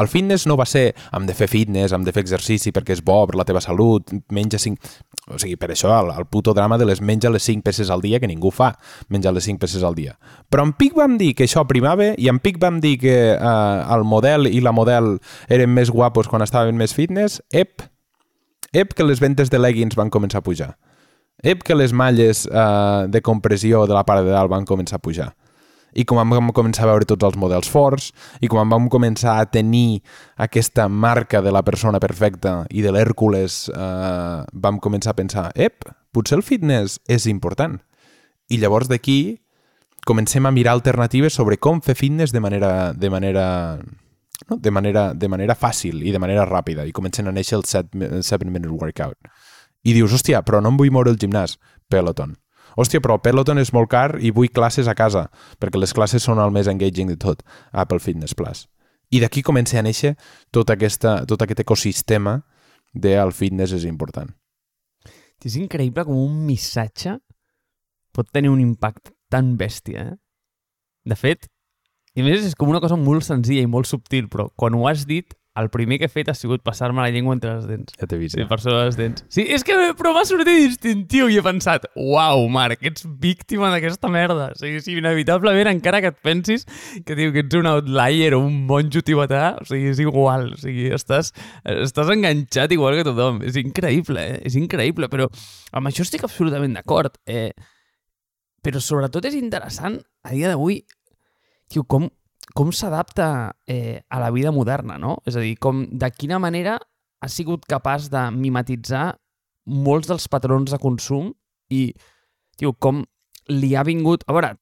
[0.00, 3.02] El fitness no va ser hem de fer fitness, hem de fer exercici perquè és
[3.04, 4.94] bo per la teva salut, menja 5...
[5.34, 8.00] O sigui, per això el, el puto drama de les menja les 5 peces al
[8.04, 8.70] dia que ningú fa,
[9.12, 10.16] menjar les 5 peces al dia.
[10.48, 13.94] Però en Pic vam dir que això primava i en Pic vam dir que eh,
[13.96, 15.18] el model i la model
[15.52, 17.84] eren més guapos quan estaven més fitness, ep,
[18.72, 20.74] ep que les ventes de leggings van començar a pujar.
[21.44, 25.04] Ep que les malles eh, de compressió de la part de dalt van començar a
[25.04, 25.34] pujar
[25.94, 28.11] i com vam començar a veure tots els models forts,
[28.42, 30.02] i com vam començar a tenir
[30.37, 35.87] aquesta marca de la persona perfecta i de l'Hèrcules, eh, vam començar a pensar, ep,
[36.12, 37.78] potser el fitness és important.
[38.50, 39.40] I llavors d'aquí
[40.04, 43.46] comencem a mirar alternatives sobre com fer fitness de manera, de manera,
[44.50, 44.57] no?
[44.57, 48.68] de manera, de manera fàcil i de manera ràpida, i comencen a néixer el 7-minute
[48.68, 49.16] workout.
[49.85, 51.59] I dius, hòstia, però no em vull moure el gimnàs.
[51.92, 52.33] Peloton
[52.76, 55.28] hòstia, però Peloton és molt car i vull classes a casa,
[55.60, 58.66] perquè les classes són el més engaging de tot, Apple Fitness Plus.
[59.14, 60.14] I d'aquí comença a néixer
[60.50, 62.40] tot, aquesta, tot aquest ecosistema
[62.94, 64.30] de el fitness és important.
[65.44, 67.18] És increïble com un missatge
[68.14, 70.16] pot tenir un impacte tan bèstia, eh?
[71.04, 71.50] De fet,
[72.14, 74.87] i a més és com una cosa molt senzilla i molt subtil, però quan ho
[74.88, 77.93] has dit el primer que he fet ha sigut passar-me la llengua entre les dents.
[78.01, 78.35] Ja t'he vist.
[78.35, 78.49] Sí, Ja.
[78.51, 79.25] per sobre les dents.
[79.31, 84.09] Sí, és que però m'ha sortit instintiu i he pensat, uau, Marc, ets víctima d'aquesta
[84.11, 84.49] merda.
[84.51, 86.67] O sigui, sí, inevitablement, encara que et pensis
[87.07, 90.51] que, diu que ets un outlier o un monjo tibetà, o sigui, és igual.
[90.55, 91.31] O sigui, estàs,
[91.64, 93.38] estàs enganxat igual que tothom.
[93.47, 94.40] És increïble, eh?
[94.45, 95.29] És increïble, però
[95.73, 97.14] amb això estic absolutament d'acord.
[97.27, 97.53] Eh?
[98.64, 100.81] Però sobretot és interessant, a dia d'avui,
[101.69, 102.11] tio, com,
[102.55, 103.29] com s'adapta
[103.67, 105.19] eh, a la vida moderna, no?
[105.27, 109.17] És a dir, com, de quina manera ha sigut capaç de mimetitzar
[109.64, 111.33] molts dels patrons de consum
[111.73, 111.88] i,
[112.61, 113.03] tio, com
[113.51, 114.25] li ha vingut...
[114.29, 114.55] A veure,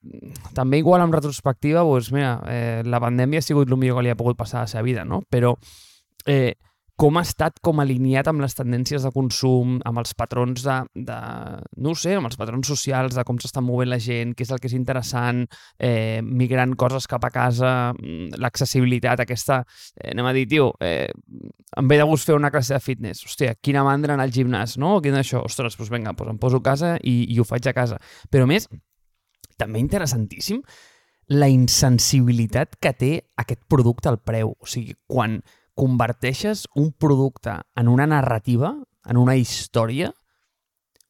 [0.56, 4.12] també igual en retrospectiva, doncs, mira, eh, la pandèmia ha sigut el millor que li
[4.14, 5.20] ha pogut passar a la seva vida, no?
[5.30, 5.54] Però
[6.26, 6.56] eh,
[7.00, 10.76] com ha estat com alineat amb les tendències de consum, amb els patrons de,
[11.08, 11.16] de
[11.82, 14.60] no sé, amb els patrons socials de com s'està movent la gent, què és el
[14.62, 15.42] que és interessant,
[15.80, 19.62] eh, migrant coses cap a casa, mm, l'accessibilitat aquesta,
[19.96, 21.08] eh, anem a dir, tio, eh,
[21.80, 24.76] em ve de gust fer una classe de fitness, hòstia, quina mandra anar al gimnàs,
[24.78, 25.00] no?
[25.00, 25.42] Quin això?
[25.48, 27.98] Ostres, doncs vinga, doncs em poso a casa i, i ho faig a casa.
[28.30, 28.68] Però més,
[29.58, 30.62] també interessantíssim,
[31.32, 34.52] la insensibilitat que té aquest producte al preu.
[34.60, 35.40] O sigui, quan
[35.78, 40.12] converteixes un producte en una narrativa, en una història,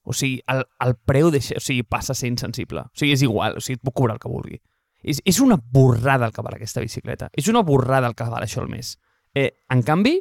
[0.02, 2.82] O sigui, el, el preu deixa, o sigui, passa a ser insensible.
[2.90, 4.58] O sigui, és igual, o sigui, et puc cobrar el que vulgui.
[5.02, 7.28] És, és una borrada el que val aquesta bicicleta.
[7.38, 8.96] És una borrada el que val això al mes.
[9.34, 10.16] Eh, en canvi,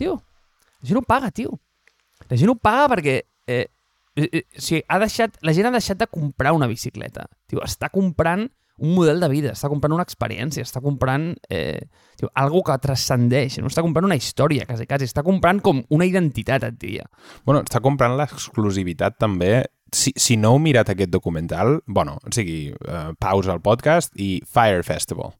[0.00, 0.16] tio,
[0.80, 1.58] la gent ho paga, tio.
[2.28, 3.18] La gent ho paga perquè...
[3.46, 3.66] Eh,
[4.16, 7.28] eh, eh, o sigui, ha deixat, la gent ha deixat de comprar una bicicleta.
[7.48, 8.48] Tio, està comprant
[8.80, 11.80] un model de vida, està comprant una experiència, està comprant eh,
[12.16, 16.08] tio, algo que transcendeix, no està comprant una història, quasi, quasi, està comprant com una
[16.08, 17.04] identitat, et diria.
[17.44, 19.60] Bueno, està comprant l'exclusivitat també
[19.92, 24.38] si, si no heu mirat aquest documental, bueno, o sigui, uh, pausa el podcast i
[24.46, 25.34] Fire Festival.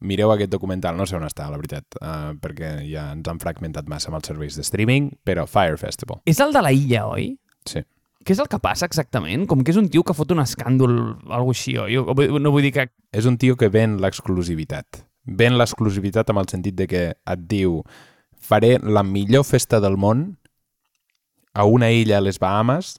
[0.00, 3.88] Mireu aquest documental, no sé on està, la veritat, uh, perquè ja ens han fragmentat
[3.90, 6.22] massa amb els serveis de streaming, però Fire Festival.
[6.30, 7.32] És el de la illa, oi?
[7.68, 7.82] Sí.
[8.20, 9.46] Què és el que passa exactament?
[9.48, 11.96] Com que és un tio que fot un escàndol o alguna així, oi?
[11.96, 12.88] Jo no vull dir que...
[13.16, 15.04] És un tio que ven l'exclusivitat.
[15.24, 17.80] Ven l'exclusivitat amb el sentit de que et diu
[18.40, 20.26] faré la millor festa del món
[21.54, 22.98] a una illa a les Bahamas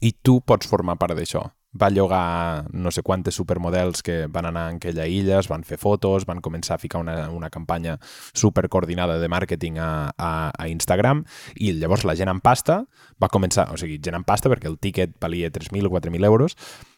[0.00, 1.44] i tu pots formar part d'això.
[1.74, 5.78] Va llogar no sé quantes supermodels que van anar en aquella illa, es van fer
[5.80, 7.96] fotos, van començar a ficar una, una campanya
[8.32, 11.24] supercoordinada de màrqueting a, a, a Instagram
[11.56, 12.84] i llavors la gent en pasta
[13.22, 16.54] va començar, o sigui, gent en pasta perquè el tiquet valia 3.000 o 4.000 euros,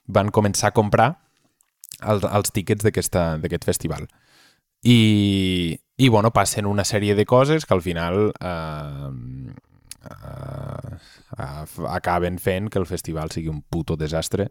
[0.06, 1.08] van començar a comprar
[2.02, 4.06] els, els tíquets d'aquest festival.
[4.84, 9.10] I, i bueno, passen una sèrie de coses que al final eh,
[10.06, 14.50] uh, acaben fent que el festival sigui un puto desastre,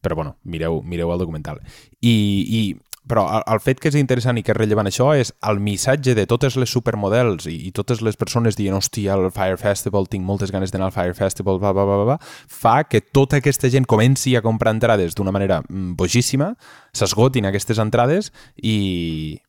[0.00, 1.60] però bueno, mireu, mireu el documental.
[2.00, 2.14] I,
[2.46, 2.62] i
[3.10, 6.14] però el, el fet que és interessant i que és rellevant això és el missatge
[6.14, 10.26] de totes les supermodels i, i totes les persones dient hòstia, al Fire Festival, tinc
[10.26, 13.88] moltes ganes d'anar al Fire Festival, bla, bla, bla, bla, fa que tota aquesta gent
[13.88, 16.52] comenci a comprar entrades d'una manera mm, bojíssima,
[16.94, 18.30] s'esgotin aquestes entrades
[18.62, 19.40] i,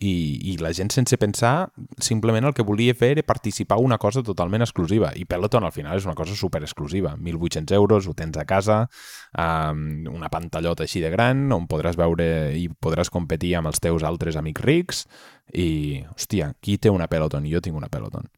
[0.00, 1.70] i, i la gent sense pensar
[2.02, 5.98] simplement el que volia fer era participar una cosa totalment exclusiva i Peloton al final
[5.98, 8.84] és una cosa super exclusiva 1.800 euros, ho tens a casa
[9.32, 14.06] um, una pantallota així de gran on podràs veure i podràs competir amb els teus
[14.06, 15.04] altres amics rics
[15.52, 17.46] i, hòstia, qui té una Peloton?
[17.46, 18.28] I jo tinc una Peloton.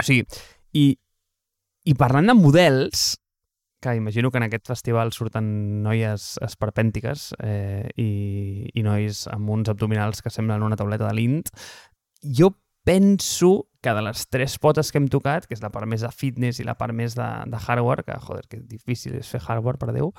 [0.00, 0.24] O sigui,
[0.74, 0.86] i,
[1.86, 3.19] i parlant de models,
[3.80, 8.10] que imagino que en aquest festival surten noies esperpèntiques eh, i,
[8.74, 11.48] i nois amb uns abdominals que semblen una tauleta de l'int.
[12.20, 12.52] Jo
[12.84, 16.12] penso que de les tres potes que hem tocat, que és la part més de
[16.12, 19.80] fitness i la part més de, de hardware, que, joder, que difícil és fer hardware,
[19.80, 20.12] per Déu,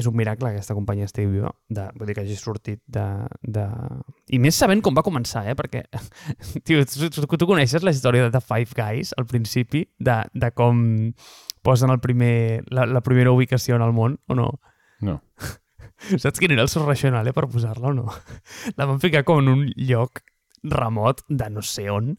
[0.00, 3.04] és un miracle que aquesta companyia estigui viva, de, vull dir que hagi sortit de,
[3.42, 3.66] de...
[4.32, 5.56] I més sabent com va començar, eh?
[5.58, 5.84] Perquè,
[6.66, 10.52] tio, tu, tu, tu coneixes la història de The Five Guys al principi, de, de
[10.56, 10.80] com
[11.62, 14.50] posen el primer, la, la primera ubicació en el món, o no?
[15.00, 15.20] No.
[16.22, 18.06] Saps quin era el seu racional, eh, per posar-la o no?
[18.78, 20.22] La van ficar com en un lloc
[20.62, 22.14] remot de no sé on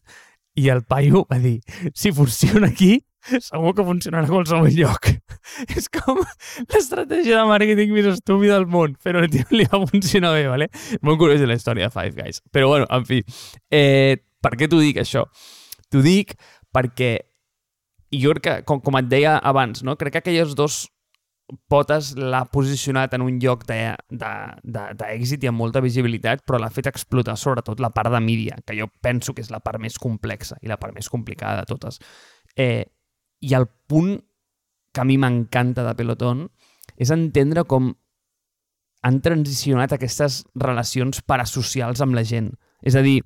[0.58, 1.60] i el paio va dir,
[1.94, 2.98] si funciona aquí,
[3.40, 5.08] segur que funcionarà a qualsevol lloc.
[5.76, 10.46] És com l'estratègia de màrqueting més estúpida del món, però tio, li va funcionar bé,
[10.50, 10.68] ¿vale?
[11.00, 12.42] Molt curiós de la història de Five Guys.
[12.52, 13.22] Però bueno, en fi,
[13.72, 15.24] eh, per què t'ho dic això?
[15.88, 16.36] T'ho dic
[16.74, 17.14] perquè
[18.12, 19.96] i jo crec que, com, com et deia abans, no?
[19.96, 20.84] crec que aquelles dos
[21.68, 27.36] potes l'ha posicionat en un lloc d'èxit i amb molta visibilitat, però l'ha fet explotar
[27.36, 30.70] sobretot la part de mídia, que jo penso que és la part més complexa i
[30.70, 32.00] la part més complicada de totes.
[32.56, 32.84] Eh,
[33.42, 34.14] I el punt
[34.92, 36.46] que a mi m'encanta de Peloton
[36.96, 37.90] és entendre com
[39.02, 42.52] han transicionat aquestes relacions parasocials amb la gent.
[42.86, 43.22] És a dir,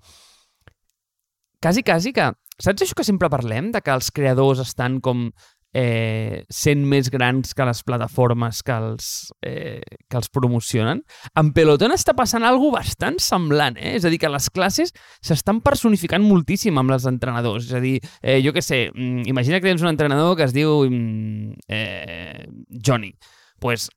[1.60, 2.30] quasi, quasi que
[2.62, 5.28] Saps això que sempre parlem, de que els creadors estan com
[5.76, 9.08] eh, sent més grans que les plataformes que els,
[9.44, 11.02] eh, que els promocionen?
[11.36, 13.96] En Peloton està passant algo bastant semblant, eh?
[13.98, 17.68] És a dir, que les classes s'estan personificant moltíssim amb els entrenadors.
[17.68, 20.56] És a dir, eh, jo què sé, mm, imagina que tens un entrenador que es
[20.56, 22.46] diu mm, eh,
[22.80, 23.12] Johnny.
[23.12, 23.88] Doncs pues,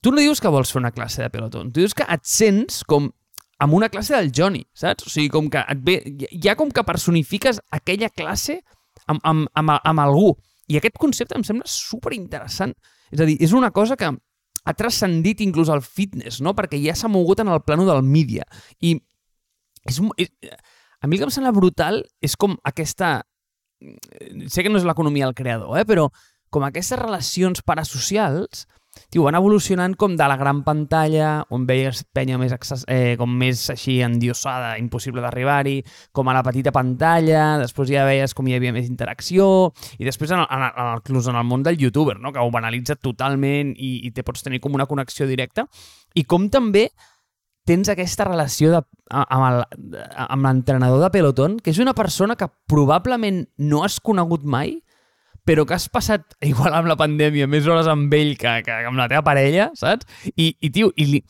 [0.00, 2.82] tu no dius que vols fer una classe de Peloton, tu dius que et sents
[2.84, 3.10] com
[3.62, 5.06] amb una classe del Johnny, saps?
[5.06, 6.00] O sigui, com que et ve,
[6.42, 8.58] ja com que personifiques aquella classe
[9.06, 10.32] amb, amb, amb, amb algú.
[10.70, 12.74] I aquest concepte em sembla super interessant.
[13.12, 14.10] És a dir, és una cosa que
[14.62, 16.56] ha transcendit inclús el fitness, no?
[16.58, 18.46] Perquè ja s'ha mogut en el plano del mídia.
[18.80, 18.96] I
[19.86, 20.30] és, és,
[21.02, 23.20] a mi el que em sembla brutal és com aquesta...
[24.46, 25.86] Sé que no és l'economia el creador, eh?
[25.86, 26.06] però
[26.54, 28.66] com aquestes relacions parasocials
[29.12, 32.52] Tio, van evolucionant com de la gran pantalla, on veies penya més,
[32.88, 35.78] eh, com més així endiosada, impossible d'arribar-hi,
[36.12, 39.46] com a la petita pantalla, després ja veies com hi havia més interacció,
[39.98, 42.32] i després en el, en el, en el món del youtuber, no?
[42.32, 45.66] que ho banalitza totalment i, i te pots tenir com una connexió directa,
[46.14, 46.90] i com també
[47.64, 48.80] tens aquesta relació de,
[49.12, 54.80] amb l'entrenador de pelotón, que és una persona que probablement no has conegut mai,
[55.48, 59.00] però que has passat, igual amb la pandèmia, més hores amb ell que, que amb
[59.00, 60.08] la teva parella, saps?
[60.36, 61.22] I, i tio, i li,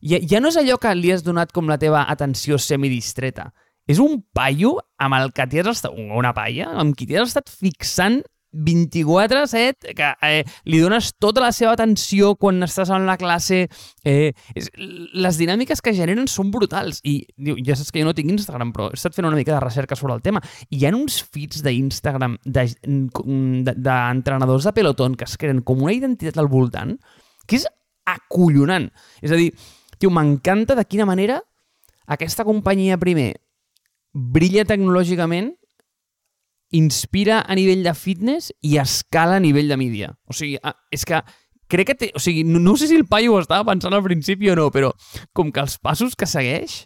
[0.00, 3.50] ja, ja no és allò que li has donat com la teva atenció semidistreta.
[3.86, 5.94] És un paio amb el que t'hi has estat...
[5.94, 8.18] Una paia amb qui t'hi has estat fixant
[8.56, 13.66] 24-7, que eh, li dones tota la seva atenció quan estàs en la classe.
[14.06, 17.00] Eh, és, les dinàmiques que generen són brutals.
[17.04, 19.54] I diu, ja saps que jo no tinc Instagram, però he estat fent una mica
[19.54, 20.40] de recerca sobre el tema.
[20.70, 25.78] I hi ha uns feeds d'Instagram d'entrenadors de, de, de pelotón que es creen com
[25.84, 26.92] una identitat al voltant
[27.46, 27.66] que és
[28.06, 28.88] acollonant.
[29.22, 29.50] És a dir,
[29.98, 31.40] tio, m'encanta de quina manera
[32.06, 33.34] aquesta companyia primer
[34.16, 35.52] brilla tecnològicament
[36.76, 40.12] inspira a nivell de fitness i escala a nivell de mídia.
[40.28, 40.58] O sigui,
[40.94, 41.20] és que
[41.72, 42.10] crec que té...
[42.14, 44.68] O sigui, no, no sé si el paio ho estava pensant al principi o no,
[44.74, 44.92] però
[45.36, 46.84] com que els passos que segueix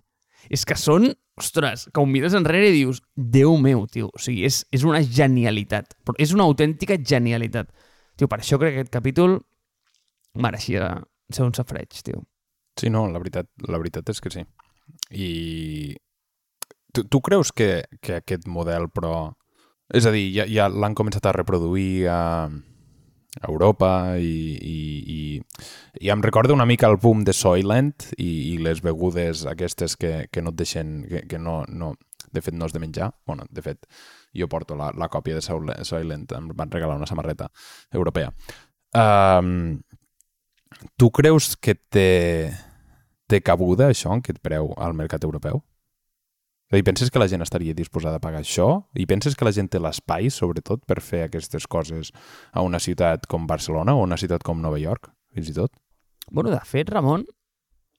[0.50, 1.12] és que són...
[1.40, 4.10] Ostres, que ho mires enrere i dius Déu meu, tio.
[4.12, 5.94] O sigui, és, és una genialitat.
[6.04, 7.70] Però és una autèntica genialitat.
[8.20, 9.38] Tio, per això crec que aquest capítol
[10.36, 10.90] mereixia
[11.32, 12.26] ser un safreig, tio.
[12.76, 14.44] Sí, no, la veritat, la veritat és que sí.
[15.16, 15.30] I
[16.92, 19.32] tu, tu creus que, que aquest model, però,
[19.94, 22.20] és a dir, ja, ja l'han començat a reproduir a,
[23.40, 24.78] a Europa i, i,
[25.14, 25.20] i,
[26.06, 30.28] i em recorda una mica el boom de Soylent i, i les begudes aquestes que,
[30.30, 31.94] que no et deixen, que, que no, no,
[32.30, 33.86] de fet no és de menjar, bueno, de fet
[34.36, 37.50] jo porto la, la còpia de Soylent, em van regalar una samarreta
[37.90, 38.30] europea.
[38.94, 39.80] Um,
[40.96, 42.52] tu creus que té,
[43.30, 45.62] té cabuda això, en aquest preu al mercat europeu?
[46.70, 48.84] És a dir, penses que la gent estaria disposada a pagar això?
[48.94, 52.12] I penses que la gent té l'espai, sobretot, per fer aquestes coses
[52.54, 55.72] a una ciutat com Barcelona o una ciutat com Nova York, fins i tot?
[56.30, 57.24] Bueno, de fet, Ramon,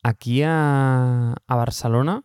[0.08, 2.22] aquí a, a Barcelona,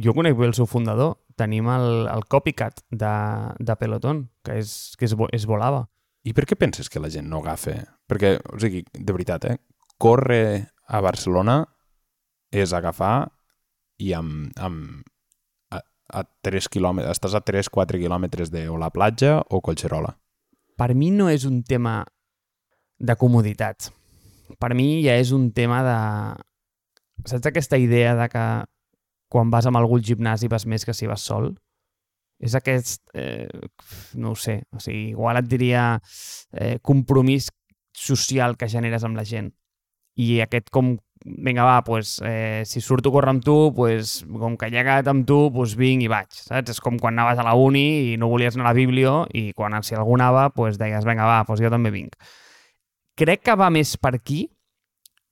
[0.00, 3.12] jo conec bé el seu fundador, tenim el, el copycat de,
[3.60, 5.84] de Peloton, que és, que és, és volava.
[6.24, 7.76] I per què penses que la gent no agafa?
[8.08, 9.60] Perquè, o sigui, de veritat, eh?
[10.00, 11.60] Córrer a Barcelona
[12.48, 13.28] és agafar
[14.00, 15.04] i amb, amb,
[16.08, 20.14] a 3 quilòmetres, estàs a 3-4 quilòmetres de o la platja o Collserola?
[20.78, 22.02] Per mi no és un tema
[22.98, 23.90] de comoditat.
[24.58, 25.98] Per mi ja és un tema de...
[27.28, 28.44] Saps aquesta idea de que
[29.28, 31.52] quan vas amb algú al gimnàs vas més que si vas sol?
[32.38, 33.48] És aquest, eh,
[34.14, 35.98] no ho sé, o sigui, igual et diria
[36.52, 37.50] eh, compromís
[37.98, 39.50] social que generes amb la gent.
[40.18, 44.56] I aquest com vinga, va, pues, eh, si surto a córrer amb tu, pues, com
[44.56, 46.70] que he llegat amb tu, pues, vinc i vaig, saps?
[46.70, 49.52] És com quan anaves a la uni i no volies anar a la biblio i
[49.52, 52.14] quan si algú anava, pues, deies, vinga, va, pues jo també vinc.
[53.18, 54.48] Crec que va més per aquí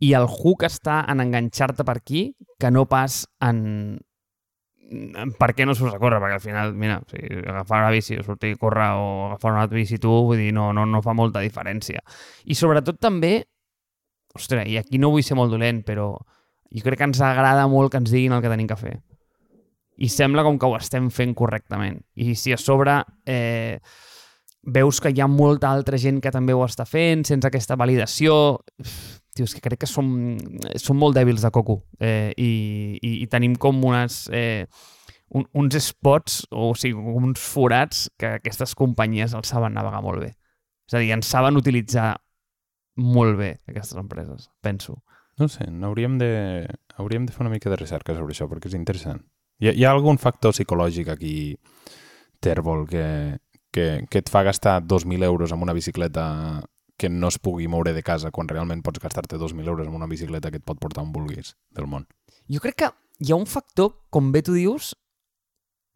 [0.01, 3.99] i el hook està en enganxar-te per aquí que no pas en,
[5.39, 6.21] per què no surts a córrer?
[6.23, 9.67] Perquè al final, mira, si agafar una bici o sortir a córrer o agafar una
[9.67, 12.03] bici tu, vull dir, no, no, no fa molta diferència.
[12.45, 13.47] I sobretot també
[14.37, 16.13] ostres, i aquí no vull ser molt dolent, però
[16.71, 18.97] jo crec que ens agrada molt que ens diguin el que tenim que fer.
[19.97, 22.03] I sembla com que ho estem fent correctament.
[22.21, 23.79] I si a sobre eh,
[24.67, 28.59] veus que hi ha molta altra gent que també ho està fent, sense aquesta validació...
[29.37, 30.07] Tio, és que crec que som,
[30.81, 32.53] som molt dèbils de coco eh, i,
[32.97, 34.27] i, i tenim com unes...
[34.33, 34.65] Eh,
[35.35, 40.23] un, uns spots, o, o sigui, uns forats que aquestes companyies els saben navegar molt
[40.23, 40.31] bé.
[40.87, 42.15] És a dir, ens saben utilitzar
[42.97, 45.03] molt bé aquestes empreses, penso.
[45.37, 48.79] No sé, hauríem de, hauríem de fer una mica de recerca sobre això, perquè és
[48.79, 49.21] interessant.
[49.61, 51.37] Hi ha, hi ha algun factor psicològic aquí,
[52.41, 53.05] Tèrbol, que,
[53.73, 56.65] que, que et fa gastar 2.000 euros en una bicicleta
[56.97, 60.09] que no es pugui moure de casa quan realment pots gastar-te 2.000 euros en una
[60.09, 62.07] bicicleta que et pot portar on vulguis del món.
[62.49, 64.95] Jo crec que hi ha un factor, com bé tu dius,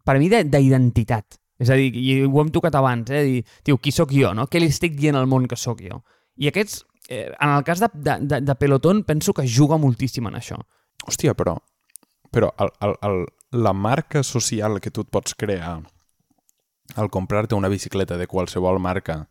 [0.04, 1.40] per mi d'identitat.
[1.60, 3.24] És a dir, i ho hem tocat abans, eh?
[3.24, 4.46] dir, tio, qui sóc jo, no?
[4.48, 6.00] Què li estic dient al món que sóc jo?
[6.40, 10.31] I aquests eh, en el cas de, de, de, de Peloton penso que juga moltíssim
[10.31, 10.57] en això.
[11.05, 11.59] Hòstia, però,
[12.31, 13.25] però el, el, el,
[13.66, 15.81] la marca social que tu et pots crear
[16.96, 19.25] al comprar-te una bicicleta de qualsevol marca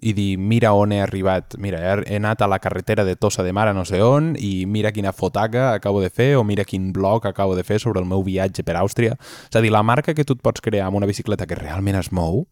[0.00, 3.52] i dir, mira on he arribat, mira, he, anat a la carretera de Tossa de
[3.52, 6.92] Mar a no sé on i mira quina fotaca acabo de fer o mira quin
[6.92, 9.18] blog acabo de fer sobre el meu viatge per Àustria.
[9.50, 12.00] És a dir, la marca que tu et pots crear amb una bicicleta que realment
[12.00, 12.46] es mou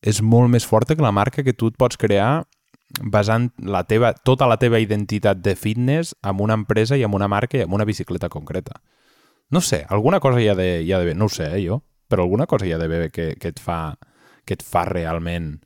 [0.00, 2.46] és molt més forta que la marca que tu et pots crear
[3.02, 7.28] basant la teva, tota la teva identitat de fitness amb una empresa i amb una
[7.28, 8.80] marca i amb una bicicleta concreta.
[9.50, 11.82] No sé, alguna cosa hi ha de, hi ha de no ho sé, eh, jo,
[12.08, 13.96] però alguna cosa hi ha d'haver que, que, et fa,
[14.44, 15.56] que et fa realment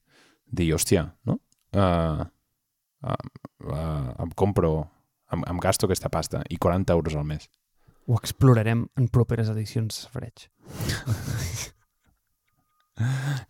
[0.46, 1.38] dir, hòstia, no?
[1.70, 2.24] Uh,
[3.06, 3.16] uh,
[3.70, 4.74] uh, em compro,
[5.32, 7.48] em, em gasto aquesta pasta i 40 euros al mes.
[8.08, 10.48] Ho explorarem en properes edicions, Freig.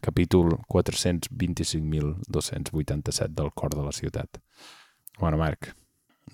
[0.01, 4.39] Capítol 425.287 del cor de la ciutat.
[5.19, 5.75] Bueno, Marc,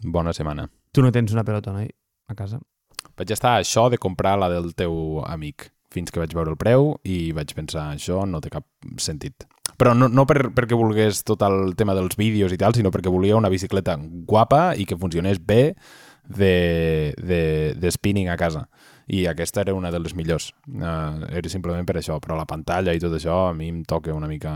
[0.03, 0.71] bona setmana.
[0.93, 1.89] Tu no tens una pelota, noi,
[2.29, 2.61] a casa?
[3.17, 6.59] Vaig estar a això de comprar la del teu amic fins que vaig veure el
[6.61, 8.65] preu i vaig pensar, això no té cap
[9.01, 9.47] sentit.
[9.77, 13.11] Però no, no per, perquè volgués tot el tema dels vídeos i tal, sinó perquè
[13.13, 15.77] volia una bicicleta guapa i que funcionés bé
[16.27, 18.69] de, de, de spinning a casa
[19.07, 22.95] i aquesta era una de les millors uh, era simplement per això, però la pantalla
[22.95, 24.53] i tot això a mi em toca una mica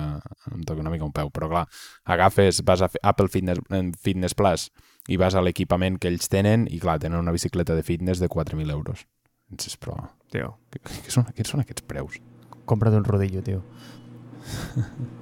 [0.50, 1.66] em toca una mica un peu, però clar
[2.04, 3.62] agafes, vas a Apple Fitness,
[4.02, 4.70] Fitness Plus
[5.08, 8.28] i vas a l'equipament que ells tenen i clar, tenen una bicicleta de fitness de
[8.28, 9.06] 4.000 euros
[9.50, 9.96] Entonces, però...
[10.30, 10.52] Tio.
[10.70, 12.20] Què, què, són, què són aquests preus?
[12.70, 13.64] Compra't un rodillo, tio.